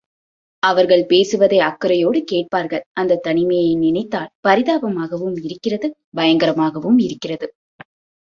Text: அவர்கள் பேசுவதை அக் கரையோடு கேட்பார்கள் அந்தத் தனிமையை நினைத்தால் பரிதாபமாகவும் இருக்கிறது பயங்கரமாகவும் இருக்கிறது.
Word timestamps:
அவர்கள் 0.63 1.05
பேசுவதை 1.05 1.59
அக் 1.59 1.79
கரையோடு 1.79 2.23
கேட்பார்கள் 2.23 2.83
அந்தத் 2.93 3.23
தனிமையை 3.23 3.75
நினைத்தால் 3.75 4.31
பரிதாபமாகவும் 4.47 5.37
இருக்கிறது 5.43 5.89
பயங்கரமாகவும் 6.15 6.99
இருக்கிறது. 6.99 7.47